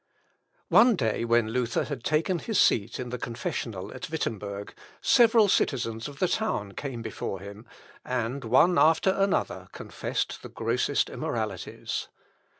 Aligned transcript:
One 0.69 0.95
day 0.95 1.23
when 1.25 1.49
Luther 1.49 1.83
had 1.83 2.03
taken 2.03 2.39
his 2.39 2.59
seat 2.59 2.99
in 2.99 3.09
the 3.09 3.19
confessional 3.19 3.93
at 3.93 4.09
Wittemberg, 4.09 4.73
several 4.99 5.47
citizens 5.47 6.07
of 6.07 6.17
the 6.17 6.27
town 6.27 6.71
came 6.71 7.03
before 7.03 7.39
him, 7.39 7.67
and 8.03 8.43
one 8.43 8.79
after 8.79 9.11
another 9.11 9.67
confessed 9.73 10.41
the 10.41 10.49
grossest 10.49 11.07
immoralities. 11.07 12.07